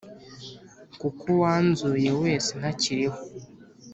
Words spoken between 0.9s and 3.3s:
Kuko wanzuye wese ntakiriho